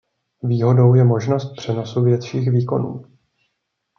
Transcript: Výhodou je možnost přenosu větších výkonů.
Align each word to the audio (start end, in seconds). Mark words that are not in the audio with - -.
Výhodou 0.43 0.95
je 0.95 1.03
možnost 1.03 1.53
přenosu 1.57 2.03
větších 2.03 2.51
výkonů. 2.51 3.05